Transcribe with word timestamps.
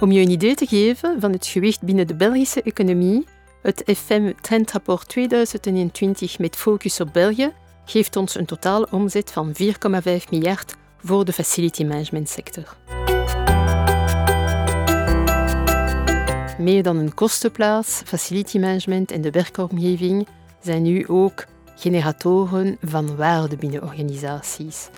Om 0.00 0.12
je 0.12 0.20
een 0.20 0.30
idee 0.30 0.54
te 0.54 0.66
geven 0.66 1.20
van 1.20 1.32
het 1.32 1.46
gewicht 1.46 1.82
binnen 1.82 2.06
de 2.06 2.14
Belgische 2.14 2.62
economie, 2.62 3.26
het 3.62 3.82
FM 3.96 4.32
Trendrapport 4.40 5.08
2021 5.08 6.38
met 6.38 6.56
focus 6.56 7.00
op 7.00 7.12
België 7.12 7.52
geeft 7.84 8.16
ons 8.16 8.34
een 8.34 8.46
totale 8.46 8.88
omzet 8.90 9.32
van 9.32 9.54
4,5 9.62 10.28
miljard 10.30 10.76
voor 10.98 11.24
de 11.24 11.32
facility 11.32 11.84
management 11.84 12.28
sector. 12.28 12.76
Meer 16.58 16.82
dan 16.82 16.96
een 16.96 17.14
kostenplaats, 17.14 18.02
facility 18.04 18.58
management 18.58 19.10
en 19.10 19.20
de 19.20 19.30
werkomgeving 19.30 20.26
zijn 20.60 20.82
nu 20.82 21.06
ook 21.08 21.44
generatoren 21.76 22.76
van 22.80 23.16
waarde 23.16 23.56
binnen 23.56 23.82
organisaties. 23.82 24.88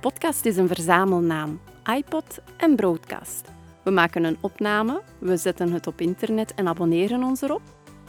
Podcast 0.00 0.44
is 0.44 0.56
een 0.56 0.68
verzamelnaam, 0.68 1.60
iPod 1.96 2.38
en 2.56 2.76
broadcast. 2.76 3.50
We 3.82 3.90
maken 3.90 4.24
een 4.24 4.36
opname, 4.40 5.02
we 5.18 5.36
zetten 5.36 5.72
het 5.72 5.86
op 5.86 6.00
internet 6.00 6.54
en 6.54 6.68
abonneren 6.68 7.22
ons 7.22 7.42
erop. 7.42 7.62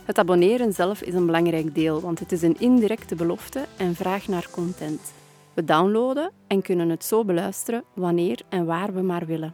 Het 0.04 0.18
abonneren 0.18 0.74
zelf 0.74 1.02
is 1.02 1.14
een 1.14 1.26
belangrijk 1.26 1.76
deel, 1.76 2.02
want 2.02 2.20
het 2.20 2.32
is 2.32 2.42
een 2.42 2.60
indirecte 2.60 3.16
belofte 3.16 3.66
en 3.78 3.96
vraag 3.96 4.28
naar 4.28 4.48
content. 4.52 5.14
We 5.54 5.64
downloaden 5.64 6.32
en 6.48 6.62
kunnen 6.62 6.90
het 6.90 7.04
zo 7.04 7.26
beluisteren 7.26 7.84
wanneer 7.94 8.42
en 8.50 8.66
waar 8.66 8.94
we 8.94 9.02
maar 9.02 9.26
willen. 9.26 9.54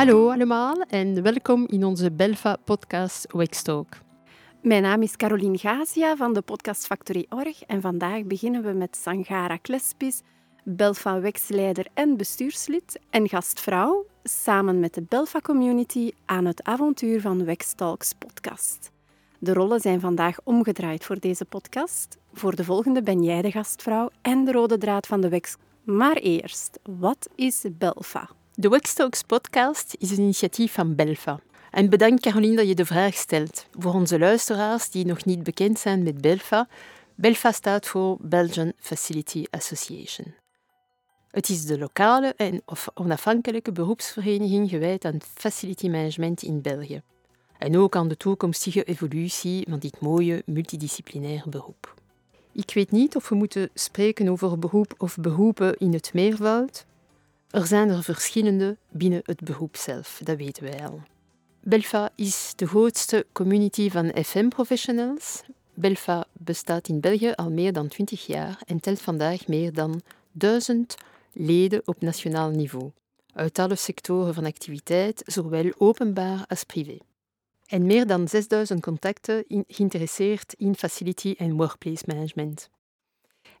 Hallo 0.00 0.30
allemaal 0.30 0.82
en 0.88 1.22
welkom 1.22 1.66
in 1.66 1.84
onze 1.84 2.12
Belfa-podcast 2.12 3.32
Wextalk. 3.32 3.88
Mijn 4.62 4.82
naam 4.82 5.02
is 5.02 5.16
Caroline 5.16 5.58
Gazia 5.58 6.16
van 6.16 6.32
de 6.32 6.42
podcast 6.42 6.86
Factory 6.86 7.26
Org 7.28 7.62
en 7.62 7.80
vandaag 7.80 8.24
beginnen 8.24 8.62
we 8.62 8.72
met 8.72 8.96
Sangara 8.96 9.56
Klespis, 9.56 10.20
Belfa 10.64 11.20
Wex-leider 11.20 11.86
en 11.94 12.16
bestuurslid 12.16 13.00
en 13.10 13.28
gastvrouw, 13.28 14.06
samen 14.22 14.80
met 14.80 14.94
de 14.94 15.02
Belfa 15.08 15.40
community 15.40 16.10
aan 16.24 16.44
het 16.44 16.62
avontuur 16.64 17.20
van 17.20 17.44
Wextalks 17.44 18.12
podcast. 18.12 18.90
De 19.38 19.52
rollen 19.52 19.80
zijn 19.80 20.00
vandaag 20.00 20.36
omgedraaid 20.44 21.04
voor 21.04 21.18
deze 21.18 21.44
podcast. 21.44 22.18
Voor 22.32 22.54
de 22.54 22.64
volgende 22.64 23.02
ben 23.02 23.22
jij 23.22 23.42
de 23.42 23.50
gastvrouw 23.50 24.10
en 24.22 24.44
de 24.44 24.52
rode 24.52 24.78
draad 24.78 25.06
van 25.06 25.20
de 25.20 25.28
Wex. 25.28 25.56
Maar 25.84 26.16
eerst, 26.16 26.78
wat 26.82 27.28
is 27.34 27.64
Belfa? 27.78 28.28
De 28.60 28.68
Wextalks 28.68 29.22
podcast 29.22 29.94
is 29.98 30.10
een 30.10 30.18
initiatief 30.18 30.72
van 30.72 30.94
Belfa. 30.94 31.40
En 31.70 31.88
bedankt 31.88 32.22
Caroline 32.22 32.56
dat 32.56 32.68
je 32.68 32.74
de 32.74 32.86
vraag 32.86 33.14
stelt. 33.14 33.66
Voor 33.78 33.94
onze 33.94 34.18
luisteraars 34.18 34.90
die 34.90 35.06
nog 35.06 35.24
niet 35.24 35.42
bekend 35.42 35.78
zijn 35.78 36.02
met 36.02 36.20
Belfa, 36.20 36.68
Belfa 37.14 37.52
staat 37.52 37.86
voor 37.86 38.16
Belgian 38.20 38.72
Facility 38.78 39.44
Association. 39.50 40.34
Het 41.30 41.48
is 41.48 41.66
de 41.66 41.78
lokale 41.78 42.34
en 42.36 42.62
onafhankelijke 42.94 43.72
beroepsvereniging 43.72 44.70
gewijd 44.70 45.04
aan 45.04 45.18
facility 45.34 45.88
management 45.88 46.42
in 46.42 46.60
België. 46.60 47.02
En 47.58 47.78
ook 47.78 47.96
aan 47.96 48.08
de 48.08 48.16
toekomstige 48.16 48.84
evolutie 48.84 49.66
van 49.68 49.78
dit 49.78 50.00
mooie 50.00 50.42
multidisciplinair 50.46 51.42
beroep. 51.46 51.94
Ik 52.52 52.70
weet 52.74 52.90
niet 52.90 53.16
of 53.16 53.28
we 53.28 53.34
moeten 53.34 53.70
spreken 53.74 54.28
over 54.28 54.58
beroep 54.58 54.94
of 54.98 55.16
beroepen 55.16 55.76
in 55.76 55.92
het 55.92 56.10
meervoud. 56.14 56.88
Er 57.50 57.66
zijn 57.66 57.88
er 57.88 58.02
verschillende 58.02 58.76
binnen 58.90 59.20
het 59.24 59.40
beroep 59.40 59.76
zelf, 59.76 60.20
dat 60.22 60.36
weten 60.36 60.62
wij 60.62 60.86
al. 60.86 61.02
Belfa 61.60 62.10
is 62.14 62.52
de 62.56 62.66
grootste 62.66 63.26
community 63.32 63.90
van 63.90 64.12
FM-professionals. 64.24 65.42
Belfa 65.74 66.26
bestaat 66.32 66.88
in 66.88 67.00
België 67.00 67.32
al 67.32 67.50
meer 67.50 67.72
dan 67.72 67.88
20 67.88 68.26
jaar 68.26 68.62
en 68.66 68.80
telt 68.80 69.00
vandaag 69.00 69.46
meer 69.46 69.72
dan 69.72 70.00
1000 70.32 70.94
leden 71.32 71.82
op 71.84 72.00
nationaal 72.00 72.50
niveau, 72.50 72.90
uit 73.34 73.58
alle 73.58 73.76
sectoren 73.76 74.34
van 74.34 74.44
activiteit, 74.44 75.22
zowel 75.26 75.72
openbaar 75.78 76.44
als 76.48 76.64
privé. 76.64 76.98
En 77.66 77.86
meer 77.86 78.06
dan 78.06 78.28
6000 78.28 78.82
contacten 78.82 79.44
geïnteresseerd 79.66 80.54
in 80.58 80.74
facility 80.74 81.34
en 81.38 81.56
workplace 81.56 82.04
management. 82.06 82.70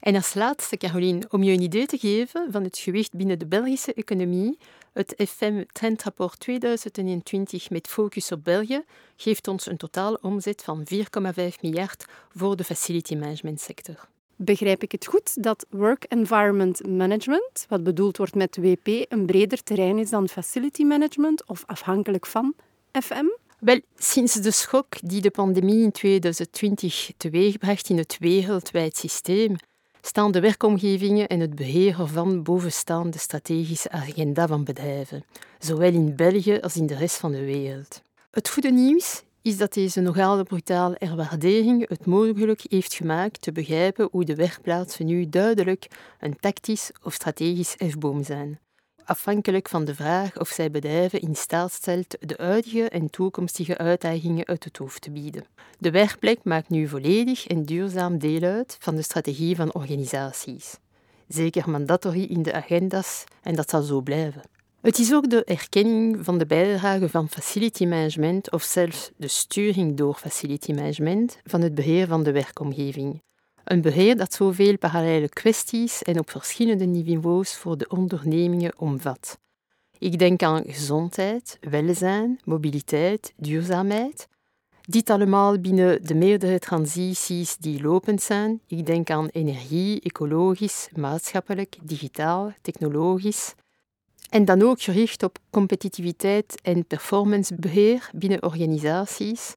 En 0.00 0.14
als 0.14 0.34
laatste, 0.34 0.76
Caroline, 0.76 1.26
om 1.28 1.42
je 1.42 1.52
een 1.52 1.62
idee 1.62 1.86
te 1.86 1.98
geven 1.98 2.52
van 2.52 2.64
het 2.64 2.78
gewicht 2.78 3.14
binnen 3.14 3.38
de 3.38 3.46
Belgische 3.46 3.94
economie, 3.94 4.58
het 4.92 5.14
FM 5.28 5.64
Trendrapport 5.72 6.40
2021 6.40 7.70
met 7.70 7.88
focus 7.88 8.32
op 8.32 8.44
België 8.44 8.84
geeft 9.16 9.48
ons 9.48 9.66
een 9.66 9.76
totale 9.76 10.18
omzet 10.22 10.62
van 10.62 10.86
4,5 10.94 11.00
miljard 11.60 12.04
voor 12.34 12.56
de 12.56 12.64
facility 12.64 13.14
management 13.14 13.60
sector. 13.60 14.08
Begrijp 14.36 14.82
ik 14.82 14.92
het 14.92 15.06
goed 15.06 15.42
dat 15.42 15.66
Work 15.70 16.04
Environment 16.04 16.86
Management, 16.86 17.66
wat 17.68 17.82
bedoeld 17.82 18.16
wordt 18.16 18.34
met 18.34 18.56
WP, 18.56 18.86
een 18.86 19.26
breder 19.26 19.62
terrein 19.62 19.98
is 19.98 20.10
dan 20.10 20.28
facility 20.28 20.82
management 20.82 21.46
of 21.46 21.62
afhankelijk 21.66 22.26
van 22.26 22.54
FM? 22.92 23.26
Wel, 23.58 23.80
sinds 23.96 24.34
de 24.34 24.50
schok 24.50 24.86
die 25.02 25.20
de 25.20 25.30
pandemie 25.30 25.82
in 25.82 25.92
2020 25.92 27.10
teweegbracht 27.16 27.88
in 27.88 27.98
het 27.98 28.16
wereldwijd 28.18 28.96
systeem, 28.96 29.56
staan 30.00 30.32
de 30.32 30.40
werkomgevingen 30.40 31.28
en 31.28 31.40
het 31.40 31.54
beheer 31.54 32.00
ervan 32.00 32.42
bovenstaande 32.42 33.18
strategische 33.18 33.90
agenda 33.90 34.46
van 34.46 34.64
bedrijven, 34.64 35.24
zowel 35.58 35.92
in 35.92 36.16
België 36.16 36.58
als 36.60 36.76
in 36.76 36.86
de 36.86 36.94
rest 36.96 37.16
van 37.16 37.32
de 37.32 37.44
wereld. 37.44 38.02
Het 38.30 38.48
goede 38.48 38.70
nieuws 38.70 39.22
is 39.42 39.56
dat 39.56 39.72
deze 39.72 40.00
nogal 40.00 40.42
brutale 40.42 40.98
erwaardering 40.98 41.88
het 41.88 42.06
mogelijk 42.06 42.64
heeft 42.68 42.94
gemaakt 42.94 43.42
te 43.42 43.52
begrijpen 43.52 44.08
hoe 44.10 44.24
de 44.24 44.34
werkplaatsen 44.34 45.06
nu 45.06 45.28
duidelijk 45.28 45.86
een 46.20 46.36
tactisch 46.40 46.90
of 47.02 47.14
strategisch 47.14 47.76
F-boom 47.90 48.24
zijn 48.24 48.58
afhankelijk 49.10 49.68
van 49.68 49.84
de 49.84 49.94
vraag 49.94 50.38
of 50.38 50.48
zij 50.48 50.70
bedrijven 50.70 51.20
in 51.20 51.36
staat 51.36 51.72
stelt 51.72 52.16
de 52.20 52.34
huidige 52.36 52.88
en 52.88 53.10
toekomstige 53.10 53.78
uitdagingen 53.78 54.46
uit 54.46 54.64
het 54.64 54.76
hoofd 54.76 55.02
te 55.02 55.10
bieden. 55.10 55.44
De 55.78 55.90
werkplek 55.90 56.38
maakt 56.44 56.68
nu 56.68 56.88
volledig 56.88 57.46
en 57.46 57.64
duurzaam 57.64 58.18
deel 58.18 58.42
uit 58.42 58.76
van 58.80 58.96
de 58.96 59.02
strategie 59.02 59.56
van 59.56 59.74
organisaties. 59.74 60.76
Zeker 61.28 61.70
mandatory 61.70 62.22
in 62.22 62.42
de 62.42 62.52
agenda's 62.52 63.24
en 63.42 63.54
dat 63.54 63.70
zal 63.70 63.82
zo 63.82 64.00
blijven. 64.00 64.42
Het 64.80 64.98
is 64.98 65.14
ook 65.14 65.30
de 65.30 65.44
erkenning 65.44 66.24
van 66.24 66.38
de 66.38 66.46
bijdrage 66.46 67.08
van 67.08 67.28
facility 67.28 67.86
management 67.86 68.50
of 68.50 68.62
zelfs 68.62 69.10
de 69.16 69.28
sturing 69.28 69.96
door 69.96 70.14
facility 70.14 70.72
management 70.72 71.38
van 71.44 71.60
het 71.60 71.74
beheer 71.74 72.06
van 72.06 72.22
de 72.22 72.32
werkomgeving. 72.32 73.20
Een 73.70 73.80
beheer 73.80 74.16
dat 74.16 74.32
zoveel 74.32 74.78
parallele 74.78 75.28
kwesties 75.28 76.02
en 76.02 76.18
op 76.18 76.30
verschillende 76.30 76.84
niveaus 76.84 77.56
voor 77.56 77.78
de 77.78 77.88
ondernemingen 77.88 78.72
omvat. 78.78 79.38
Ik 79.98 80.18
denk 80.18 80.42
aan 80.42 80.62
gezondheid, 80.66 81.58
welzijn, 81.60 82.40
mobiliteit, 82.44 83.32
duurzaamheid. 83.36 84.28
Dit 84.80 85.10
allemaal 85.10 85.58
binnen 85.58 86.06
de 86.06 86.14
meerdere 86.14 86.58
transities 86.58 87.56
die 87.56 87.82
lopend 87.82 88.22
zijn. 88.22 88.60
Ik 88.66 88.86
denk 88.86 89.10
aan 89.10 89.28
energie, 89.28 90.00
ecologisch, 90.00 90.88
maatschappelijk, 90.96 91.76
digitaal, 91.82 92.52
technologisch. 92.62 93.54
En 94.30 94.44
dan 94.44 94.62
ook 94.62 94.82
gericht 94.82 95.22
op 95.22 95.38
competitiviteit 95.50 96.60
en 96.62 96.86
performancebeheer 96.86 98.10
binnen 98.14 98.42
organisaties. 98.42 99.54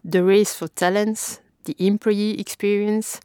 De 0.00 0.24
race 0.24 0.54
for 0.54 0.72
talents, 0.72 1.38
de 1.62 1.74
employee 1.74 2.36
experience, 2.36 3.18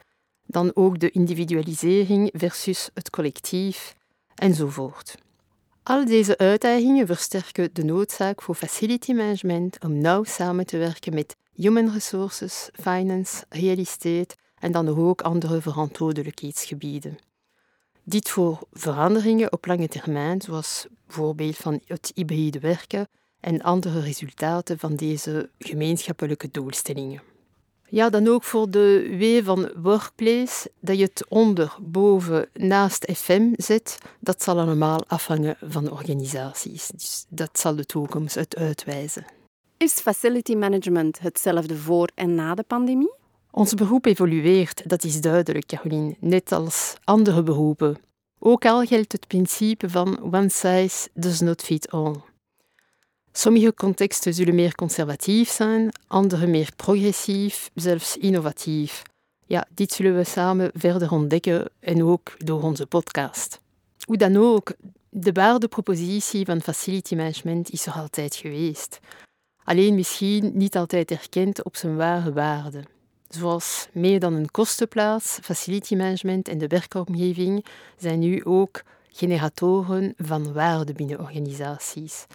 dan 0.51 0.75
ook 0.75 1.00
de 1.00 1.12
individualisering 1.12 2.29
versus 2.34 2.89
het 2.94 3.09
collectief 3.09 3.95
enzovoort. 4.35 5.15
Al 5.83 6.06
deze 6.06 6.38
uitdagingen 6.38 7.07
versterken 7.07 7.69
de 7.74 7.83
noodzaak 7.83 8.42
voor 8.42 8.56
facility 8.56 9.13
management 9.13 9.83
om 9.83 9.98
nauw 9.98 10.24
samen 10.24 10.65
te 10.65 10.77
werken 10.77 11.13
met 11.13 11.36
human 11.53 11.92
resources, 11.92 12.69
finance, 12.74 13.45
real 13.50 13.77
estate 13.77 14.36
en 14.59 14.71
dan 14.71 14.98
ook 14.98 15.21
andere 15.21 15.62
verantwoordelijkheidsgebieden. 15.62 17.18
Dit 18.03 18.30
voor 18.30 18.59
veranderingen 18.71 19.51
op 19.51 19.65
lange 19.65 19.88
termijn, 19.88 20.42
zoals 20.42 20.88
bijvoorbeeld 21.06 21.56
van 21.56 21.81
het 21.86 22.12
hybride 22.15 22.59
werken 22.59 23.07
en 23.39 23.62
andere 23.62 24.00
resultaten 24.00 24.80
van 24.80 24.95
deze 24.95 25.50
gemeenschappelijke 25.59 26.50
doelstellingen. 26.51 27.31
Ja, 27.93 28.09
dan 28.09 28.27
ook 28.27 28.43
voor 28.43 28.69
de 28.69 29.15
W 29.19 29.45
van 29.45 29.71
workplace, 29.75 30.71
dat 30.79 30.97
je 30.97 31.03
het 31.03 31.25
onder, 31.29 31.75
boven, 31.81 32.49
naast 32.53 33.11
FM 33.11 33.53
zet, 33.55 33.97
dat 34.19 34.43
zal 34.43 34.59
allemaal 34.59 35.03
afhangen 35.07 35.57
van 35.61 35.91
organisaties. 35.91 36.88
Dus 36.88 37.25
dat 37.29 37.59
zal 37.59 37.75
de 37.75 37.85
toekomst 37.85 38.35
het 38.35 38.55
uitwijzen. 38.55 39.25
Is 39.77 39.93
facility 39.93 40.55
management 40.55 41.19
hetzelfde 41.19 41.77
voor 41.77 42.09
en 42.15 42.35
na 42.35 42.55
de 42.55 42.63
pandemie? 42.63 43.13
Ons 43.51 43.73
beroep 43.73 44.05
evolueert, 44.05 44.89
dat 44.89 45.03
is 45.03 45.21
duidelijk, 45.21 45.65
Caroline, 45.65 46.15
net 46.19 46.51
als 46.51 46.95
andere 47.03 47.43
beroepen. 47.43 47.97
Ook 48.39 48.65
al 48.65 48.85
geldt 48.85 49.11
het 49.11 49.27
principe 49.27 49.89
van 49.89 50.33
one 50.33 50.49
size 50.49 51.09
does 51.13 51.39
not 51.39 51.61
fit 51.61 51.91
all. 51.91 52.15
Sommige 53.33 53.74
contexten 53.74 54.33
zullen 54.33 54.56
meer 54.56 54.75
conservatief 54.75 55.50
zijn, 55.50 55.92
andere 56.07 56.48
meer 56.48 56.69
progressief, 56.75 57.69
zelfs 57.74 58.18
innovatief. 58.18 59.04
Ja, 59.45 59.68
dit 59.74 59.92
zullen 59.92 60.16
we 60.16 60.24
samen 60.24 60.72
verder 60.74 61.12
ontdekken 61.12 61.69
en 61.80 62.04
ook 62.04 62.36
door 62.38 62.62
onze 62.62 62.86
podcast. 62.86 63.60
Hoe 64.06 64.18
dan 64.18 64.38
ook, 64.38 64.74
de 65.10 65.31
waardepropositie 65.31 66.45
van 66.45 66.62
facility 66.62 67.16
management 67.16 67.69
is 67.69 67.86
er 67.86 67.94
altijd 67.94 68.36
geweest. 68.36 69.00
Alleen 69.63 69.95
misschien 69.95 70.51
niet 70.54 70.75
altijd 70.75 71.12
erkend 71.12 71.63
op 71.63 71.75
zijn 71.75 71.95
ware 71.95 72.34
waarde. 72.34 72.84
Zoals 73.30 73.88
meer 73.92 74.19
dan 74.19 74.34
een 74.34 74.51
kostenplaats, 74.51 75.39
facility 75.42 75.95
management 75.95 76.48
en 76.48 76.57
de 76.57 76.68
werkomgeving 76.68 77.66
zijn 77.98 78.19
nu 78.19 78.44
ook 78.44 78.81
generatoren 79.10 80.13
van 80.18 80.54
waarde 80.54 80.94
binnen 80.94 81.19
organisaties. 81.19 82.25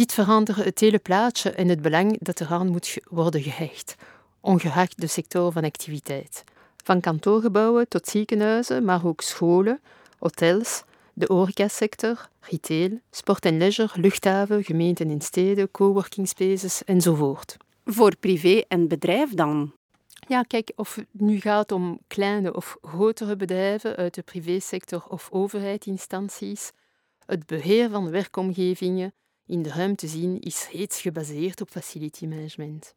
Dit 0.00 0.12
verandert 0.12 0.64
het 0.64 0.80
hele 0.80 0.98
plaatje 0.98 1.50
en 1.50 1.68
het 1.68 1.82
belang 1.82 2.18
dat 2.20 2.40
eraan 2.40 2.68
moet 2.68 2.98
worden 3.08 3.42
gehecht, 3.42 3.94
ongeacht 4.40 5.00
de 5.00 5.06
sector 5.06 5.52
van 5.52 5.64
activiteit. 5.64 6.44
Van 6.84 7.00
kantoorgebouwen 7.00 7.88
tot 7.88 8.06
ziekenhuizen, 8.06 8.84
maar 8.84 9.06
ook 9.06 9.20
scholen, 9.20 9.80
hotels, 10.18 10.82
de 11.12 11.24
horecasector, 11.32 12.28
retail, 12.40 13.00
sport 13.10 13.44
en 13.44 13.58
leisure, 13.58 14.00
luchthaven, 14.00 14.64
gemeenten 14.64 15.10
en 15.10 15.20
steden, 15.20 15.70
coworking 15.70 16.28
spaces 16.28 16.84
enzovoort. 16.84 17.56
Voor 17.84 18.16
privé 18.16 18.62
en 18.68 18.88
bedrijf 18.88 19.34
dan? 19.34 19.72
Ja, 20.28 20.42
kijk, 20.42 20.72
of 20.76 20.94
het 20.94 21.06
nu 21.10 21.40
gaat 21.40 21.72
om 21.72 21.98
kleine 22.06 22.54
of 22.54 22.76
grotere 22.82 23.36
bedrijven 23.36 23.96
uit 23.96 24.14
de 24.14 24.22
privésector 24.22 25.04
of 25.08 25.28
overheidsinstanties, 25.30 26.70
het 27.26 27.46
beheer 27.46 27.90
van 27.90 28.10
werkomgevingen 28.10 29.12
in 29.50 29.62
de 29.62 29.68
ruimte 29.68 30.06
zien 30.06 30.40
is 30.40 30.68
reeds 30.72 31.00
gebaseerd 31.00 31.60
op 31.60 31.70
facility 31.70 32.26
management. 32.26 32.94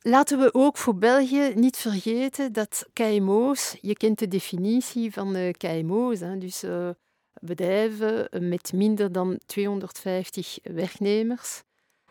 Laten 0.00 0.38
we 0.38 0.54
ook 0.54 0.76
voor 0.76 0.96
België 0.96 1.52
niet 1.54 1.76
vergeten 1.76 2.52
dat 2.52 2.88
KMO's, 2.92 3.76
je 3.80 3.94
kent 3.94 4.18
de 4.18 4.28
definitie 4.28 5.12
van 5.12 5.54
KMO's, 5.56 6.18
dus 6.38 6.64
uh, 6.64 6.88
bedrijven 7.40 8.28
met 8.48 8.72
minder 8.72 9.12
dan 9.12 9.38
250 9.46 10.58
werknemers, 10.62 11.62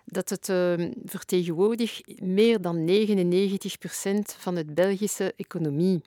dat 0.06 0.30
het 0.30 0.50
uh, 0.50 0.74
vertegenwoordigt 1.06 2.22
meer 2.22 2.62
dan 2.62 2.90
99% 2.90 2.90
van 4.38 4.56
de 4.56 4.66
Belgische 4.66 5.34
economie. 5.36 6.02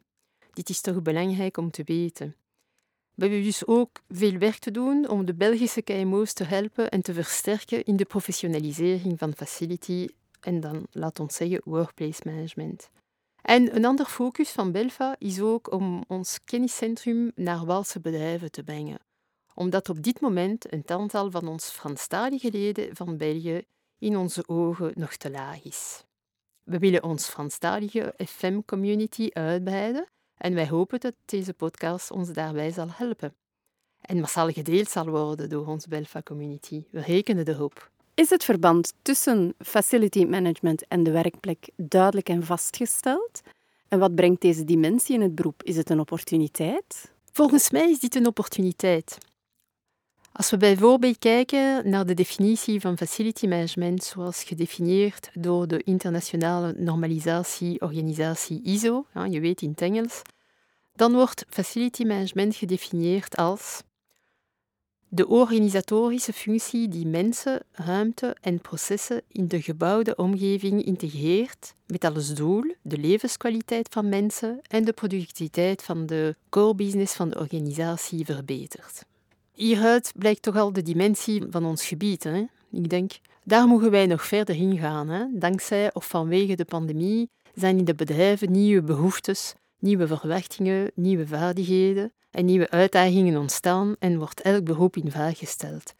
Dit 0.52 0.68
is 0.68 0.80
toch 0.80 1.02
belangrijk 1.02 1.56
om 1.56 1.70
te 1.70 1.82
weten. 1.84 2.36
We 3.18 3.24
hebben 3.24 3.42
dus 3.42 3.66
ook 3.66 4.00
veel 4.08 4.38
werk 4.38 4.58
te 4.58 4.70
doen 4.70 5.08
om 5.08 5.24
de 5.24 5.34
Belgische 5.34 5.82
KMO's 5.82 6.32
te 6.32 6.44
helpen 6.44 6.90
en 6.90 7.02
te 7.02 7.12
versterken 7.14 7.84
in 7.84 7.96
de 7.96 8.04
professionalisering 8.04 9.18
van 9.18 9.34
facility 9.34 10.08
en 10.40 10.60
dan, 10.60 10.86
laat 10.90 11.20
ons 11.20 11.34
zeggen, 11.34 11.60
workplace 11.64 12.22
management. 12.24 12.90
En 13.42 13.76
een 13.76 13.84
ander 13.84 14.06
focus 14.06 14.50
van 14.50 14.72
Belfa 14.72 15.16
is 15.18 15.40
ook 15.40 15.72
om 15.72 16.04
ons 16.08 16.38
kenniscentrum 16.44 17.32
naar 17.34 17.64
Walse 17.64 18.00
bedrijven 18.00 18.50
te 18.50 18.62
brengen, 18.62 18.98
omdat 19.54 19.88
op 19.88 20.02
dit 20.02 20.20
moment 20.20 20.72
een 20.72 20.82
aantal 20.86 21.30
van 21.30 21.48
ons 21.48 21.70
Franstalige 21.70 22.50
leden 22.50 22.96
van 22.96 23.16
België 23.16 23.62
in 23.98 24.16
onze 24.16 24.48
ogen 24.48 24.92
nog 24.94 25.16
te 25.16 25.30
laag 25.30 25.64
is. 25.64 26.04
We 26.62 26.78
willen 26.78 27.02
ons 27.02 27.28
Franstalige 27.28 28.14
FM-community 28.16 29.28
uitbreiden 29.32 30.08
en 30.38 30.54
wij 30.54 30.68
hopen 30.68 31.00
dat 31.00 31.14
deze 31.24 31.54
podcast 31.54 32.10
ons 32.10 32.32
daarbij 32.32 32.70
zal 32.70 32.88
helpen. 32.90 33.34
En 34.00 34.20
massaal 34.20 34.50
gedeeld 34.50 34.90
zal 34.90 35.06
worden 35.08 35.48
door 35.48 35.66
onze 35.66 35.88
Belfa-community. 35.88 36.84
We 36.90 37.00
rekenen 37.00 37.48
erop. 37.48 37.90
Is 38.14 38.30
het 38.30 38.44
verband 38.44 38.92
tussen 39.02 39.54
facility 39.58 40.24
management 40.24 40.86
en 40.88 41.02
de 41.02 41.10
werkplek 41.10 41.68
duidelijk 41.76 42.28
en 42.28 42.44
vastgesteld? 42.44 43.40
En 43.88 43.98
wat 43.98 44.14
brengt 44.14 44.40
deze 44.40 44.64
dimensie 44.64 45.14
in 45.14 45.20
het 45.20 45.34
beroep? 45.34 45.62
Is 45.62 45.76
het 45.76 45.90
een 45.90 46.00
opportuniteit? 46.00 47.12
Volgens 47.32 47.70
mij 47.70 47.90
is 47.90 47.98
dit 47.98 48.14
een 48.14 48.26
opportuniteit. 48.26 49.18
Als 50.38 50.50
we 50.50 50.56
bijvoorbeeld 50.56 51.18
kijken 51.18 51.90
naar 51.90 52.06
de 52.06 52.14
definitie 52.14 52.80
van 52.80 52.96
facility 52.96 53.46
management, 53.46 54.04
zoals 54.04 54.44
gedefinieerd 54.44 55.30
door 55.34 55.68
de 55.68 55.82
internationale 55.82 56.74
normalisatieorganisatie 56.76 58.62
ISO, 58.62 59.06
je 59.30 59.40
weet 59.40 59.62
in 59.62 59.74
Engels, 59.74 60.22
dan 60.94 61.12
wordt 61.12 61.44
facility 61.48 62.04
management 62.04 62.56
gedefinieerd 62.56 63.36
als 63.36 63.82
de 65.08 65.26
organisatorische 65.26 66.32
functie 66.32 66.88
die 66.88 67.06
mensen, 67.06 67.62
ruimte 67.72 68.36
en 68.40 68.60
processen 68.60 69.22
in 69.28 69.48
de 69.48 69.62
gebouwde 69.62 70.16
omgeving 70.16 70.84
integreert, 70.84 71.74
met 71.86 72.04
als 72.04 72.34
doel 72.34 72.74
de 72.82 72.98
levenskwaliteit 72.98 73.88
van 73.90 74.08
mensen 74.08 74.60
en 74.62 74.84
de 74.84 74.92
productiviteit 74.92 75.82
van 75.82 76.06
de 76.06 76.36
core 76.48 76.74
business 76.74 77.14
van 77.14 77.28
de 77.28 77.38
organisatie 77.38 78.24
verbetert. 78.24 79.06
Hieruit 79.58 80.12
blijkt 80.16 80.42
toch 80.42 80.56
al 80.56 80.72
de 80.72 80.82
dimensie 80.82 81.42
van 81.50 81.64
ons 81.64 81.86
gebied. 81.86 82.24
Hè? 82.24 82.44
Ik 82.70 82.88
denk, 82.88 83.12
daar 83.44 83.66
mogen 83.66 83.90
wij 83.90 84.06
nog 84.06 84.26
verder 84.26 84.56
in 84.56 84.78
gaan. 84.78 85.08
Hè? 85.08 85.24
Dankzij 85.32 85.94
of 85.94 86.06
vanwege 86.06 86.56
de 86.56 86.64
pandemie 86.64 87.30
zijn 87.54 87.78
in 87.78 87.84
de 87.84 87.94
bedrijven 87.94 88.50
nieuwe 88.50 88.82
behoeftes, 88.82 89.54
nieuwe 89.78 90.06
verwachtingen, 90.06 90.90
nieuwe 90.94 91.26
vaardigheden 91.26 92.12
en 92.30 92.44
nieuwe 92.44 92.70
uitdagingen 92.70 93.40
ontstaan 93.40 93.96
en 93.98 94.18
wordt 94.18 94.40
elk 94.40 94.64
beroep 94.64 94.96
in 94.96 95.10
vraag 95.10 95.38
gesteld. 95.38 95.94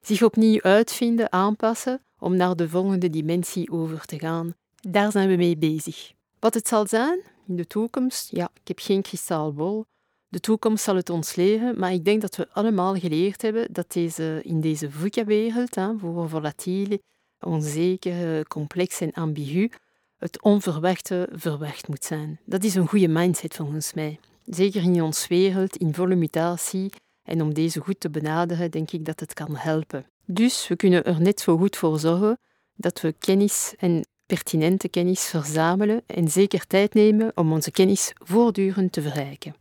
Zich 0.00 0.22
opnieuw 0.22 0.62
uitvinden, 0.62 1.32
aanpassen 1.32 2.02
om 2.18 2.36
naar 2.36 2.56
de 2.56 2.68
volgende 2.68 3.10
dimensie 3.10 3.70
over 3.70 4.04
te 4.04 4.18
gaan. 4.18 4.54
Daar 4.80 5.12
zijn 5.12 5.28
we 5.28 5.36
mee 5.36 5.56
bezig. 5.56 6.12
Wat 6.38 6.54
het 6.54 6.68
zal 6.68 6.86
zijn 6.86 7.20
in 7.46 7.56
de 7.56 7.66
toekomst, 7.66 8.30
ja, 8.30 8.50
ik 8.60 8.68
heb 8.68 8.78
geen 8.78 9.02
kristalbol. 9.02 9.84
De 10.28 10.40
toekomst 10.40 10.84
zal 10.84 10.96
het 10.96 11.10
ons 11.10 11.34
leren, 11.34 11.78
maar 11.78 11.92
ik 11.92 12.04
denk 12.04 12.20
dat 12.20 12.36
we 12.36 12.48
allemaal 12.52 12.94
geleerd 12.94 13.42
hebben 13.42 13.72
dat 13.72 13.92
deze, 13.92 14.40
in 14.42 14.60
deze 14.60 14.90
VUCA-wereld, 14.90 15.76
voor 15.98 16.28
volatiel, 16.28 16.98
onzeker, 17.40 18.46
complex 18.46 19.00
en 19.00 19.12
ambigu, 19.12 19.70
het 20.16 20.42
onverwachte 20.42 21.28
verwacht 21.32 21.88
moet 21.88 22.04
zijn. 22.04 22.40
Dat 22.44 22.64
is 22.64 22.74
een 22.74 22.88
goede 22.88 23.08
mindset 23.08 23.54
volgens 23.54 23.94
mij. 23.94 24.18
Zeker 24.44 24.82
in 24.82 25.02
ons 25.02 25.26
wereld, 25.26 25.76
in 25.76 25.94
volle 25.94 26.14
mutatie, 26.14 26.90
en 27.22 27.42
om 27.42 27.54
deze 27.54 27.80
goed 27.80 28.00
te 28.00 28.10
benaderen, 28.10 28.70
denk 28.70 28.90
ik 28.90 29.04
dat 29.04 29.20
het 29.20 29.34
kan 29.34 29.56
helpen. 29.56 30.06
Dus 30.24 30.68
we 30.68 30.76
kunnen 30.76 31.04
er 31.04 31.20
net 31.20 31.40
zo 31.40 31.56
goed 31.56 31.76
voor 31.76 31.98
zorgen 31.98 32.38
dat 32.74 33.00
we 33.00 33.14
kennis 33.18 33.74
en 33.78 34.06
pertinente 34.26 34.88
kennis 34.88 35.24
verzamelen 35.26 36.02
en 36.06 36.28
zeker 36.28 36.66
tijd 36.66 36.94
nemen 36.94 37.32
om 37.34 37.52
onze 37.52 37.70
kennis 37.70 38.12
voortdurend 38.14 38.92
te 38.92 39.02
verrijken. 39.02 39.54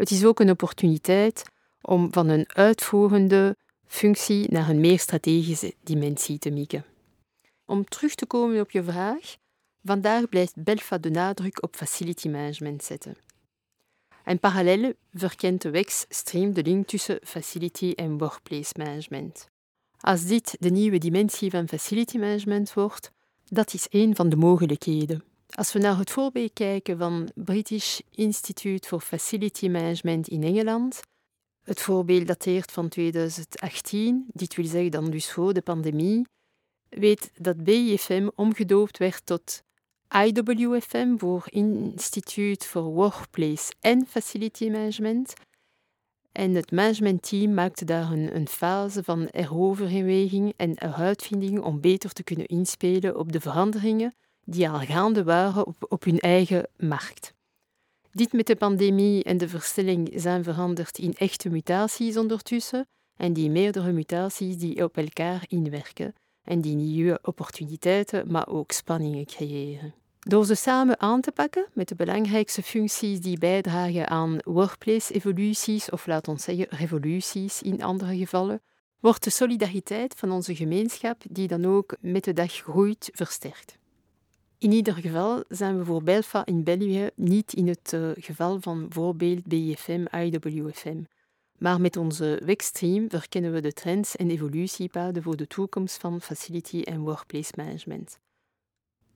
Het 0.00 0.10
is 0.10 0.24
ook 0.24 0.40
een 0.40 0.50
opportuniteit 0.50 1.42
om 1.80 2.12
van 2.12 2.28
een 2.28 2.44
uitvoerende 2.48 3.56
functie 3.86 4.50
naar 4.50 4.68
een 4.68 4.80
meer 4.80 4.98
strategische 4.98 5.74
dimensie 5.82 6.38
te 6.38 6.50
mikken. 6.50 6.84
Om 7.64 7.84
terug 7.84 8.14
te 8.14 8.26
komen 8.26 8.60
op 8.60 8.70
je 8.70 8.82
vraag, 8.82 9.36
vandaag 9.84 10.28
blijft 10.28 10.62
Belfa 10.62 10.98
de 10.98 11.10
nadruk 11.10 11.62
op 11.62 11.76
facility 11.76 12.28
management 12.28 12.84
zetten. 12.84 13.16
En 14.24 14.38
parallel 14.38 14.92
verkent 15.12 15.62
de 15.62 15.70
WEX 15.70 16.04
Stream 16.08 16.52
de 16.52 16.62
link 16.62 16.86
tussen 16.86 17.18
facility 17.22 17.92
en 17.96 18.18
workplace 18.18 18.72
management. 18.76 19.48
Als 19.98 20.24
dit 20.24 20.56
de 20.58 20.70
nieuwe 20.70 20.98
dimensie 20.98 21.50
van 21.50 21.68
facility 21.68 22.18
management 22.18 22.72
wordt, 22.72 23.12
dat 23.44 23.74
is 23.74 23.86
een 23.90 24.16
van 24.16 24.28
de 24.28 24.36
mogelijkheden. 24.36 25.29
Als 25.50 25.72
we 25.72 25.78
naar 25.78 25.98
het 25.98 26.10
voorbeeld 26.10 26.52
kijken 26.52 26.98
van 26.98 27.30
British 27.34 28.00
Institute 28.10 28.88
for 28.88 29.00
Facility 29.00 29.68
Management 29.68 30.28
in 30.28 30.42
Engeland, 30.42 31.00
het 31.62 31.80
voorbeeld 31.80 32.26
dateert 32.26 32.72
van 32.72 32.88
2018, 32.88 34.26
dit 34.32 34.54
wil 34.54 34.64
zeggen 34.64 34.90
dan 34.90 35.10
dus 35.10 35.32
voor 35.32 35.52
de 35.52 35.62
pandemie, 35.62 36.26
weet 36.88 37.30
dat 37.34 37.64
BIFM 37.64 38.28
omgedoopt 38.34 38.98
werd 38.98 39.26
tot 39.26 39.62
IWFM 40.08 41.16
voor 41.16 41.44
Institute 41.46 42.66
for 42.66 42.82
Workplace 42.82 43.72
and 43.80 44.08
Facility 44.08 44.68
Management. 44.68 45.32
En 46.32 46.54
het 46.54 46.70
managementteam 46.70 47.54
maakte 47.54 47.84
daar 47.84 48.12
een, 48.12 48.36
een 48.36 48.48
fase 48.48 49.04
van 49.04 49.28
heroverweging 49.30 50.52
en 50.56 50.80
uitvinding 50.80 51.60
om 51.60 51.80
beter 51.80 52.12
te 52.12 52.22
kunnen 52.22 52.46
inspelen 52.46 53.16
op 53.16 53.32
de 53.32 53.40
veranderingen 53.40 54.14
die 54.50 54.68
al 54.68 54.78
gaande 54.78 55.24
waren 55.24 55.66
op, 55.88 56.04
hun 56.04 56.18
eigen 56.18 56.68
markt. 56.76 57.34
Dit 58.10 58.32
met 58.32 58.46
de 58.46 58.56
pandemie 58.56 59.24
en 59.24 59.38
de 59.38 59.48
versnelling 59.48 60.12
zijn 60.14 60.44
veranderd 60.44 60.98
in 60.98 61.14
echte 61.14 61.48
mutaties 61.48 62.16
ondertussen 62.16 62.88
en 63.16 63.32
die 63.32 63.50
meerdere 63.50 63.92
mutaties 63.92 64.56
die 64.56 64.84
op 64.84 64.96
elkaar 64.96 65.44
inwerken 65.48 66.14
en 66.42 66.60
die 66.60 66.74
nieuwe 66.74 67.18
opportuniteiten, 67.22 68.32
maar 68.32 68.48
ook 68.48 68.72
spanningen 68.72 69.26
creëren. 69.26 69.94
Door 70.20 70.46
ze 70.46 70.54
samen 70.54 71.00
aan 71.00 71.20
te 71.20 71.32
pakken 71.32 71.66
met 71.72 71.88
de 71.88 71.94
belangrijkste 71.94 72.62
functies 72.62 73.20
die 73.20 73.38
bijdragen 73.38 74.08
aan 74.08 74.38
workplace-evoluties, 74.44 75.90
of 75.90 76.06
laat 76.06 76.28
ons 76.28 76.44
zeggen 76.44 76.66
revoluties 76.68 77.62
in 77.62 77.82
andere 77.82 78.16
gevallen, 78.16 78.62
wordt 79.00 79.24
de 79.24 79.30
solidariteit 79.30 80.14
van 80.16 80.30
onze 80.30 80.56
gemeenschap, 80.56 81.22
die 81.30 81.48
dan 81.48 81.64
ook 81.64 81.96
met 82.00 82.24
de 82.24 82.32
dag 82.32 82.52
groeit, 82.52 83.10
versterkt. 83.12 83.78
In 84.60 84.72
ieder 84.72 84.94
geval 84.94 85.44
zijn 85.48 85.78
we 85.78 85.84
voor 85.84 86.02
Belfa 86.02 86.46
in 86.46 86.64
België 86.64 87.10
niet 87.14 87.52
in 87.52 87.68
het 87.68 87.92
uh, 87.92 88.10
geval 88.14 88.60
van 88.60 88.86
voorbeeld 88.88 89.44
BFM, 89.44 90.04
IWFM. 90.10 91.02
Maar 91.58 91.80
met 91.80 91.96
onze 91.96 92.40
wegstream 92.44 93.10
verkennen 93.10 93.52
we 93.52 93.60
de 93.60 93.72
trends 93.72 94.16
en 94.16 94.30
evolutiepaden 94.30 95.22
voor 95.22 95.36
de 95.36 95.46
toekomst 95.46 96.00
van 96.00 96.20
facility 96.20 96.82
en 96.82 97.00
workplace 97.00 97.52
management. 97.56 98.18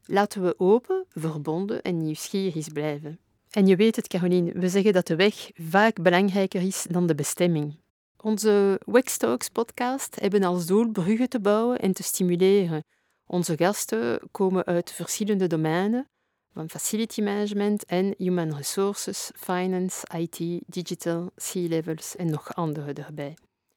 Laten 0.04 0.42
we 0.42 0.54
open, 0.58 1.04
verbonden 1.08 1.82
en 1.82 2.02
nieuwsgierig 2.02 2.72
blijven. 2.72 3.18
En 3.50 3.66
je 3.66 3.76
weet 3.76 3.96
het, 3.96 4.08
Caroline, 4.08 4.52
we 4.52 4.68
zeggen 4.68 4.92
dat 4.92 5.06
de 5.06 5.16
weg 5.16 5.50
vaak 5.54 6.02
belangrijker 6.02 6.62
is 6.62 6.86
dan 6.90 7.06
de 7.06 7.14
bestemming. 7.14 7.76
Onze 8.20 8.80
Wextalks 8.84 9.48
podcast 9.48 10.20
hebben 10.20 10.42
als 10.42 10.66
doel 10.66 10.90
bruggen 10.90 11.28
te 11.28 11.40
bouwen 11.40 11.78
en 11.78 11.92
te 11.92 12.02
stimuleren. 12.02 12.84
Onze 13.26 13.56
gasten 13.56 14.20
komen 14.30 14.64
uit 14.64 14.92
verschillende 14.92 15.46
domeinen, 15.46 16.08
van 16.52 16.70
facility 16.70 17.22
management 17.22 17.84
en 17.84 18.14
human 18.18 18.56
resources, 18.56 19.30
finance, 19.34 20.06
IT, 20.16 20.62
digital, 20.66 21.30
C-levels 21.36 22.16
en 22.16 22.30
nog 22.30 22.54
andere 22.54 22.92
erbij. 22.92 23.36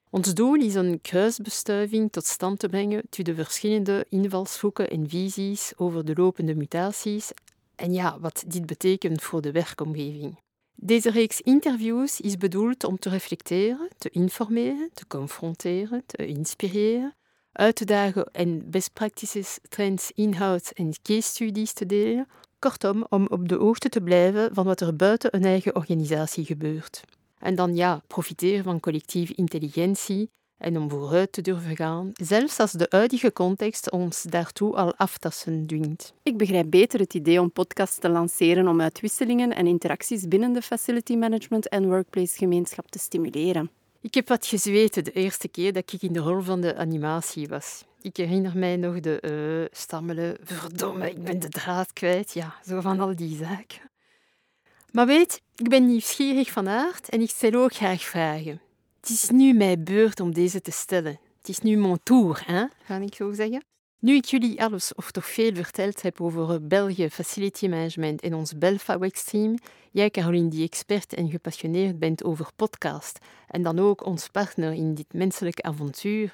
Ons 0.10 0.34
doel 0.34 0.56
is 0.56 0.76
een 0.76 1.02
kruisbestuiving 1.02 2.12
tot 2.12 2.26
stand 2.26 2.60
te 2.60 2.70
brengen 2.70 3.02
tussen 3.10 3.36
de 3.36 3.44
verschillende 3.44 4.06
invalshoeken 4.10 4.90
en 4.90 5.10
visies 5.10 5.74
over 5.78 6.06
de 6.06 6.14
lopende 6.16 6.56
mutaties 6.56 7.32
en 7.76 7.94
ja, 7.94 8.20
wat 8.20 8.44
dit 8.48 8.66
betekent 8.66 9.22
voor 9.22 9.42
de 9.42 9.52
werkomgeving. 9.52 10.40
Deze 10.76 11.10
reeks 11.10 11.42
interviews 11.42 12.22
is 12.22 12.38
bedoeld 12.38 12.84
om 12.84 13.00
te 13.00 13.10
reflecteren, 13.10 13.90
te 13.98 14.10
informeren, 14.10 14.90
te 14.94 15.08
confronteren, 15.08 16.04
te 16.06 16.26
inspireren, 16.26 17.16
uit 17.58 17.76
te 17.76 17.86
dagen 17.86 18.30
en 18.32 18.70
best 18.70 18.94
practices, 18.94 19.60
trends, 19.70 20.12
inhoud 20.16 20.72
en 20.74 20.94
case 21.02 21.22
studies 21.22 21.74
te 21.74 21.86
delen, 21.86 22.28
kortom 22.60 23.06
om 23.10 23.28
op 23.30 23.50
de 23.50 23.56
hoogte 23.56 23.90
te 23.90 24.02
blijven 24.02 24.54
van 24.54 24.66
wat 24.66 24.82
er 24.82 24.96
buiten 24.96 25.36
een 25.36 25.46
eigen 25.46 25.76
organisatie 25.76 26.46
gebeurt. 26.46 27.02
En 27.40 27.56
dan 27.56 27.76
ja, 27.76 28.02
profiteren 28.08 28.64
van 28.64 28.80
collectieve 28.80 29.34
intelligentie 29.36 30.30
en 30.58 30.78
om 30.78 30.90
vooruit 30.90 31.32
te 31.32 31.42
durven 31.42 31.76
gaan, 31.76 32.12
zelfs 32.14 32.60
als 32.60 32.72
de 32.72 32.86
huidige 32.90 33.34
context 33.34 33.92
ons 33.92 34.22
daartoe 34.22 34.76
al 34.76 34.96
aftassen 34.96 35.68
dwingt. 35.68 36.14
Ik 36.24 36.38
begrijp 36.38 36.70
beter 36.70 37.00
het 37.00 37.14
idee 37.14 37.42
om 37.42 37.52
podcasts 37.52 38.00
te 38.00 38.10
lanceren 38.10 38.68
om 38.68 38.82
uitwisselingen 38.82 39.56
en 39.56 39.68
interacties 39.68 40.28
binnen 40.28 40.54
de 40.54 40.62
facility 40.62 41.16
management 41.16 41.70
en 41.70 41.88
workplace 41.88 42.38
gemeenschap 42.38 42.90
te 42.90 43.00
stimuleren. 43.00 43.70
Ik 44.02 44.14
heb 44.14 44.28
wat 44.28 44.46
gezweten 44.46 45.04
de 45.04 45.12
eerste 45.12 45.48
keer 45.48 45.74
dat 45.74 45.94
ik 45.94 46.02
in 46.02 46.14
de 46.14 46.20
rol 46.20 46.42
van 46.42 46.62
de 46.62 46.76
animatie 46.76 47.48
was. 47.48 47.84
Ik 48.02 48.18
herinner 48.18 48.58
mij 48.58 48.76
nog 48.76 49.00
de 49.00 49.22
uh, 49.22 49.78
stammelen, 49.78 50.38
verdomme, 50.44 51.10
ik 51.10 51.24
ben 51.24 51.40
de 51.40 51.50
draad 51.50 51.94
kwijt. 51.94 52.34
Ja, 52.34 52.56
zo 52.66 52.82
van 52.82 53.00
al 53.00 53.16
die 53.16 53.38
zaken. 53.38 53.90
Maar 54.92 55.06
weet, 55.06 55.42
ik 55.56 55.70
ben 55.70 55.88
nieuwsgierig 55.88 56.52
van 56.52 56.70
aard 56.70 57.10
en 57.10 57.22
ik 57.22 57.30
stel 57.30 57.54
ook 57.54 57.74
graag 57.74 58.02
vragen. 58.02 58.62
Het 59.00 59.10
is 59.10 59.30
nu 59.30 59.54
mijn 59.54 59.84
beurt 59.84 60.20
om 60.20 60.34
deze 60.34 60.62
te 60.62 60.72
stellen. 60.72 61.20
Het 61.38 61.50
is 61.50 61.60
nu 61.60 61.78
mijn 61.78 62.00
tour, 62.04 62.44
hè, 62.46 62.66
ga 62.84 62.96
ik 62.96 63.16
zo 63.16 63.34
zeggen. 63.34 63.64
Nu 64.00 64.16
ik 64.16 64.26
jullie 64.26 64.64
alles 64.64 64.94
of 64.96 65.12
toch 65.12 65.26
veel 65.26 65.54
verteld 65.56 66.02
heb 66.02 66.22
over 66.22 66.68
België 66.68 67.10
Facility 67.10 67.68
Management 67.68 68.22
en 68.22 68.34
ons 68.34 68.58
Belfawex 68.58 69.24
team, 69.24 69.56
jij 69.92 70.10
Caroline 70.10 70.50
die 70.50 70.64
expert 70.64 71.14
en 71.14 71.30
gepassioneerd 71.30 72.00
bent 72.00 72.24
over 72.24 72.50
podcast 72.56 73.20
en 73.48 73.64
dan 73.64 73.80
ook 73.80 74.06
ons 74.06 74.28
partner 74.28 74.74
in 74.74 74.94
dit 74.94 75.14
menselijke 75.14 75.64
avontuur, 75.64 76.34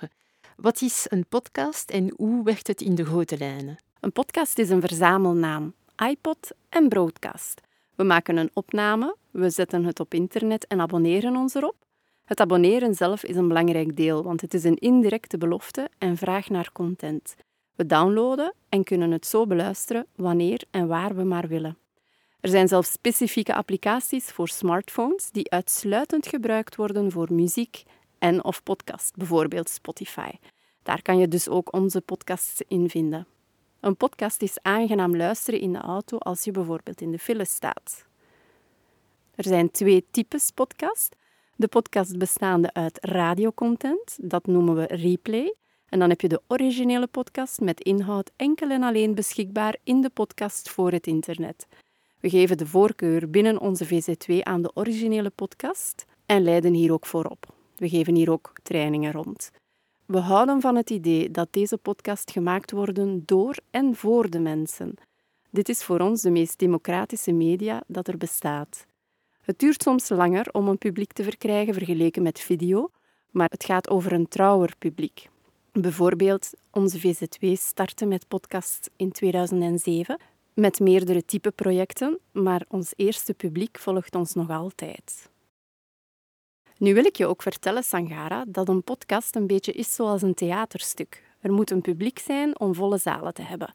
wat 0.56 0.82
is 0.82 1.06
een 1.10 1.26
podcast 1.30 1.90
en 1.90 2.14
hoe 2.16 2.44
werkt 2.44 2.68
het 2.68 2.82
in 2.82 2.96
de 2.96 3.06
grote 3.06 3.38
lijnen? 3.38 3.78
Een 4.00 4.12
podcast 4.12 4.60
is 4.60 4.70
een 4.70 4.82
verzamelnaam, 4.82 5.74
iPod 6.10 6.52
en 6.70 6.90
broadcast. 6.90 7.62
We 7.96 8.04
maken 8.04 8.38
een 8.38 8.52
opname, 8.54 9.16
we 9.32 9.50
zetten 9.50 9.86
het 9.86 10.00
op 10.00 10.14
internet 10.14 10.68
en 10.68 10.82
abonneren 10.82 11.36
ons 11.36 11.54
erop. 11.54 11.76
Het 12.26 12.40
abonneren 12.40 12.96
zelf 12.96 13.24
is 13.24 13.36
een 13.36 13.48
belangrijk 13.48 13.96
deel, 13.96 14.24
want 14.24 14.42
het 14.42 14.54
is 14.54 14.64
een 14.64 14.78
indirecte 14.78 15.38
belofte 15.38 15.90
en 15.98 16.18
vraag 16.18 16.50
naar 16.50 16.72
content. 16.72 17.36
We 17.76 17.86
downloaden 17.86 18.54
en 18.70 18.84
kunnen 18.84 19.12
het 19.12 19.26
zo 19.26 19.48
beluisteren 19.48 20.08
wanneer 20.16 20.64
en 20.72 20.88
waar 20.88 21.16
we 21.16 21.24
maar 21.24 21.48
willen. 21.48 21.78
Er 22.40 22.50
zijn 22.50 22.68
zelfs 22.68 22.92
specifieke 22.92 23.56
applicaties 23.56 24.26
voor 24.26 24.48
smartphones 24.48 25.32
die 25.32 25.52
uitsluitend 25.52 26.28
gebruikt 26.28 26.76
worden 26.76 27.12
voor 27.12 27.34
muziek 27.34 27.84
en 28.20 28.44
of 28.44 28.64
podcast, 28.64 29.16
bijvoorbeeld 29.16 29.70
Spotify. 29.70 30.30
Daar 30.84 31.02
kan 31.02 31.18
je 31.18 31.28
dus 31.28 31.50
ook 31.50 31.74
onze 31.74 32.02
podcasts 32.02 32.62
in 32.68 32.90
vinden. 32.90 33.28
Een 33.80 33.98
podcast 33.98 34.42
is 34.42 34.58
aangenaam 34.62 35.16
luisteren 35.16 35.60
in 35.60 35.74
de 35.74 35.80
auto 35.80 36.18
als 36.18 36.44
je 36.44 36.52
bijvoorbeeld 36.52 37.02
in 37.02 37.12
de 37.12 37.20
file 37.20 37.46
staat. 37.46 38.06
Er 39.36 39.44
zijn 39.44 39.72
twee 39.72 40.06
types 40.12 40.52
podcast. 40.52 41.16
De 41.56 41.68
podcast 41.68 42.18
bestaande 42.18 42.74
uit 42.74 42.98
radiocontent, 43.02 44.18
dat 44.22 44.46
noemen 44.46 44.76
we 44.76 44.86
replay. 44.86 45.56
En 45.94 46.00
dan 46.00 46.10
heb 46.10 46.22
je 46.22 46.28
de 46.28 46.42
originele 46.48 47.08
podcast 47.08 47.60
met 47.60 47.82
inhoud 47.82 48.32
enkel 48.36 48.70
en 48.70 48.84
alleen 48.84 49.16
beschikbaar 49.16 49.76
in 49.84 50.02
de 50.02 50.10
podcast 50.10 50.70
voor 50.70 50.92
het 50.92 51.08
internet. 51.08 51.68
We 52.20 52.30
geven 52.30 52.58
de 52.58 52.68
voorkeur 52.68 53.30
binnen 53.30 53.60
onze 53.60 53.86
VZ2 53.86 54.40
aan 54.44 54.62
de 54.62 54.72
originele 54.74 55.30
podcast 55.30 56.06
en 56.26 56.44
leiden 56.44 56.74
hier 56.74 56.94
ook 56.94 57.06
voorop. 57.06 57.54
We 57.76 57.90
geven 57.90 58.16
hier 58.16 58.32
ook 58.32 58.54
trainingen 58.64 59.12
rond. 59.12 59.52
We 60.06 60.18
houden 60.18 60.62
van 60.62 60.76
het 60.76 60.90
idee 60.90 61.32
dat 61.32 61.48
deze 61.52 61.78
podcast 61.78 62.32
gemaakt 62.32 62.72
worden 62.72 63.24
door 63.26 63.56
en 63.72 63.96
voor 63.96 64.30
de 64.30 64.40
mensen. 64.40 64.94
Dit 65.50 65.70
is 65.70 65.84
voor 65.84 66.00
ons 66.00 66.22
de 66.22 66.32
meest 66.32 66.60
democratische 66.60 67.32
media 67.32 67.84
dat 67.88 68.08
er 68.08 68.18
bestaat. 68.18 68.86
Het 69.42 69.60
duurt 69.60 69.82
soms 69.82 70.10
langer 70.10 70.48
om 70.52 70.68
een 70.68 70.78
publiek 70.78 71.14
te 71.14 71.24
verkrijgen 71.24 71.74
vergeleken 71.74 72.24
met 72.24 72.40
video, 72.40 72.90
maar 73.32 73.50
het 73.50 73.66
gaat 73.66 73.90
over 73.90 74.14
een 74.14 74.28
trouwer 74.28 74.74
publiek. 74.80 75.32
Bijvoorbeeld, 75.80 76.52
onze 76.72 77.00
VZ2 77.00 77.52
startte 77.52 78.06
met 78.06 78.28
podcasts 78.28 78.90
in 78.96 79.12
2007 79.12 80.20
met 80.54 80.80
meerdere 80.80 81.26
type 81.26 81.52
projecten, 81.52 82.20
maar 82.32 82.66
ons 82.68 82.94
eerste 82.96 83.34
publiek 83.34 83.80
volgt 83.80 84.16
ons 84.16 84.34
nog 84.34 84.50
altijd. 84.50 85.30
Nu 86.78 86.94
wil 86.94 87.06
ik 87.06 87.16
je 87.16 87.26
ook 87.26 87.42
vertellen, 87.42 87.84
Sangara, 87.84 88.46
dat 88.48 88.70
een 88.70 88.84
podcast 88.84 89.36
een 89.36 89.48
beetje 89.48 89.72
is 89.72 89.96
zoals 89.96 90.22
een 90.22 90.34
theaterstuk. 90.34 91.24
Er 91.40 91.54
moet 91.54 91.72
een 91.72 91.82
publiek 91.82 92.20
zijn 92.20 92.60
om 92.60 92.76
volle 92.76 92.98
zalen 92.98 93.34
te 93.34 93.42
hebben. 93.42 93.72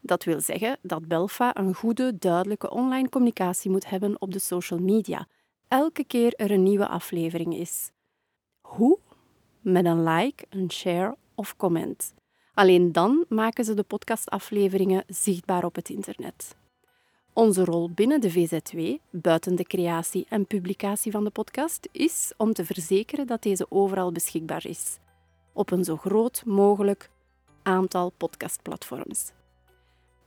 Dat 0.00 0.24
wil 0.24 0.40
zeggen 0.40 0.78
dat 0.82 1.08
Belfa 1.08 1.56
een 1.56 1.74
goede, 1.74 2.18
duidelijke 2.18 2.70
online 2.70 3.08
communicatie 3.08 3.70
moet 3.70 3.88
hebben 3.88 4.20
op 4.20 4.32
de 4.32 4.38
social 4.38 4.80
media, 4.80 5.26
elke 5.68 6.04
keer 6.04 6.34
er 6.34 6.50
een 6.50 6.62
nieuwe 6.62 6.88
aflevering 6.88 7.54
is. 7.54 7.90
Hoe? 8.60 8.98
Met 9.60 9.84
een 9.84 10.02
like, 10.02 10.44
een 10.48 10.70
share 10.70 11.16
of 11.42 11.56
comment. 11.56 12.14
Alleen 12.54 12.92
dan 12.92 13.24
maken 13.28 13.64
ze 13.64 13.74
de 13.74 13.82
podcastafleveringen 13.82 15.04
zichtbaar 15.06 15.64
op 15.64 15.74
het 15.74 15.88
internet. 15.88 16.56
Onze 17.32 17.64
rol 17.64 17.90
binnen 17.90 18.20
de 18.20 18.32
VZ2, 18.32 19.10
buiten 19.10 19.54
de 19.54 19.64
creatie 19.64 20.26
en 20.28 20.46
publicatie 20.46 21.12
van 21.12 21.24
de 21.24 21.30
podcast, 21.30 21.88
is 21.92 22.32
om 22.36 22.52
te 22.52 22.64
verzekeren 22.64 23.26
dat 23.26 23.42
deze 23.42 23.66
overal 23.68 24.12
beschikbaar 24.12 24.66
is, 24.66 24.98
op 25.52 25.70
een 25.70 25.84
zo 25.84 25.96
groot 25.96 26.42
mogelijk 26.46 27.10
aantal 27.62 28.12
podcastplatforms. 28.16 29.32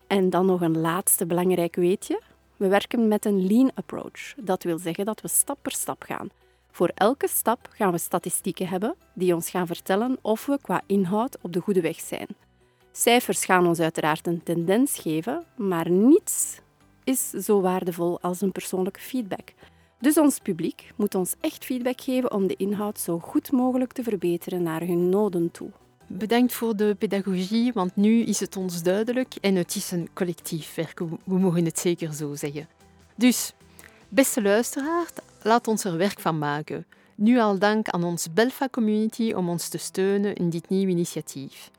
En 0.07 0.29
dan 0.29 0.45
nog 0.45 0.61
een 0.61 0.77
laatste 0.77 1.25
belangrijk 1.25 1.75
weetje. 1.75 2.21
We 2.57 2.67
werken 2.67 3.07
met 3.07 3.25
een 3.25 3.47
lean 3.47 3.71
approach. 3.73 4.33
Dat 4.37 4.63
wil 4.63 4.77
zeggen 4.77 5.05
dat 5.05 5.21
we 5.21 5.27
stap 5.27 5.57
per 5.61 5.71
stap 5.71 6.03
gaan. 6.03 6.29
Voor 6.75 6.91
elke 6.95 7.27
stap 7.27 7.69
gaan 7.71 7.91
we 7.91 7.97
statistieken 7.97 8.67
hebben 8.67 8.95
die 9.13 9.35
ons 9.35 9.49
gaan 9.49 9.67
vertellen 9.67 10.17
of 10.21 10.45
we 10.45 10.57
qua 10.61 10.81
inhoud 10.85 11.37
op 11.41 11.53
de 11.53 11.59
goede 11.59 11.81
weg 11.81 11.99
zijn. 11.99 12.27
Cijfers 12.91 13.45
gaan 13.45 13.67
ons 13.67 13.79
uiteraard 13.79 14.27
een 14.27 14.43
tendens 14.43 14.99
geven, 14.99 15.43
maar 15.57 15.89
niets 15.89 16.59
is 17.03 17.29
zo 17.29 17.61
waardevol 17.61 18.21
als 18.21 18.41
een 18.41 18.51
persoonlijke 18.51 18.99
feedback. 18.99 19.53
Dus 19.99 20.17
ons 20.17 20.39
publiek 20.39 20.91
moet 20.95 21.15
ons 21.15 21.35
echt 21.39 21.65
feedback 21.65 22.01
geven 22.01 22.31
om 22.31 22.47
de 22.47 22.55
inhoud 22.55 22.99
zo 22.99 23.19
goed 23.19 23.51
mogelijk 23.51 23.91
te 23.91 24.03
verbeteren 24.03 24.63
naar 24.63 24.81
hun 24.81 25.09
noden 25.09 25.51
toe. 25.51 25.69
Bedankt 26.07 26.53
voor 26.53 26.75
de 26.75 26.95
pedagogie, 26.99 27.73
want 27.73 27.95
nu 27.95 28.21
is 28.21 28.39
het 28.39 28.55
ons 28.55 28.83
duidelijk 28.83 29.35
en 29.41 29.55
het 29.55 29.75
is 29.75 29.91
een 29.91 30.09
collectief 30.13 30.75
werk. 30.75 30.99
We 31.23 31.39
mogen 31.39 31.65
het 31.65 31.79
zeker 31.79 32.13
zo 32.13 32.35
zeggen. 32.35 32.67
Dus, 33.15 33.53
beste 34.09 34.41
luisteraar, 34.41 35.07
laat 35.45 35.67
ons 35.67 35.83
er 35.83 35.97
werk 35.97 36.19
van 36.19 36.37
maken. 36.37 36.85
Nu 37.15 37.39
al 37.39 37.59
dank 37.59 37.89
aan 37.89 38.03
ons 38.03 38.33
Belfa-community 38.33 39.33
om 39.33 39.49
ons 39.49 39.67
te 39.67 39.77
steunen 39.77 40.35
in 40.35 40.49
dit 40.49 40.69
nieuwe 40.69 40.91
initiatief. 40.91 41.71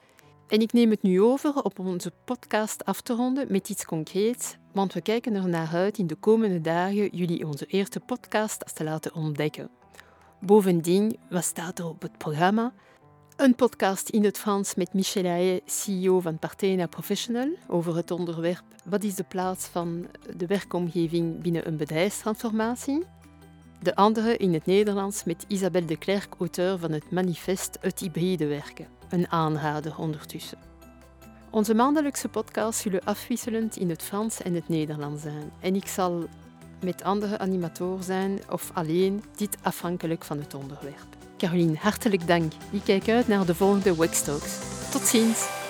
En 0.49 0.61
ik 0.61 0.73
neem 0.73 0.91
het 0.91 1.03
nu 1.03 1.23
over 1.23 1.63
op 1.63 1.79
onze 1.79 2.13
podcast 2.25 2.85
af 2.85 3.01
te 3.01 3.15
ronden 3.15 3.47
met 3.49 3.69
iets 3.69 3.85
concreets, 3.85 4.57
want 4.73 4.93
we 4.93 5.01
kijken 5.01 5.35
er 5.35 5.49
naar 5.49 5.69
uit 5.73 5.99
in 5.99 6.07
de 6.07 6.15
komende 6.15 6.61
dagen 6.61 7.09
jullie 7.09 7.47
onze 7.47 7.67
eerste 7.67 8.01
podcast 8.01 8.75
te 8.75 8.85
laten 8.85 9.15
ontdekken. 9.15 9.71
Bovendien, 10.41 11.19
wat 11.31 11.45
staat 11.45 11.79
er 11.79 11.87
op 11.87 12.03
het 12.03 12.19
programma? 12.19 12.73
Een 13.37 13.55
podcast 13.55 14.09
in 14.09 14.25
het 14.25 14.39
Frans 14.39 14.75
met 14.75 14.93
Michel 14.93 15.25
Haye, 15.25 15.61
CEO 15.65 16.21
van 16.21 16.39
Partena 16.39 16.87
Professional, 16.87 17.49
over 17.69 17.97
het 17.97 18.11
onderwerp 18.11 18.65
Wat 18.85 19.05
is 19.05 19.15
de 19.15 19.25
plaats 19.25 19.67
van 19.67 20.07
de 20.37 20.47
werkomgeving 20.47 21.43
binnen 21.43 21.67
een 21.67 21.77
bedrijfstransformatie? 21.77 23.15
De 23.81 23.95
andere 23.95 24.37
in 24.37 24.55
het 24.55 24.67
Nederlands 24.67 25.25
met 25.25 25.45
Isabelle 25.49 25.87
de 25.87 25.97
Klerk, 25.97 26.35
auteur 26.39 26.79
van 26.79 26.93
het 26.93 27.11
manifest 27.11 27.79
Het 27.81 28.01
hybride 28.01 28.47
werken, 28.47 28.87
een 29.09 29.31
aanrader 29.31 29.99
ondertussen. 29.99 30.59
Onze 31.51 31.75
maandelijkse 31.75 32.29
podcast 32.29 32.81
zullen 32.81 33.05
afwisselend 33.05 33.77
in 33.77 33.91
het 33.91 34.03
Frans 34.03 34.43
en 34.43 34.55
het 34.55 34.69
Nederlands 34.69 35.23
zijn. 35.23 35.51
En 35.61 35.75
ik 35.75 35.87
zal 35.87 36.29
met 36.83 37.03
andere 37.03 37.39
animatoren 37.39 38.05
zijn 38.05 38.41
of 38.51 38.71
alleen, 38.75 39.25
dit 39.37 39.57
afhankelijk 39.63 40.25
van 40.25 40.39
het 40.39 40.55
onderwerp. 40.55 41.07
Caroline, 41.39 41.77
hartelijk 41.77 42.27
dank. 42.27 42.53
Ik 42.71 42.83
kijk 42.85 43.09
uit 43.09 43.29
naar 43.29 43.47
de 43.47 43.55
volgende 43.55 43.95
Wax 43.95 44.25
Tot 44.91 45.03
ziens! 45.03 45.66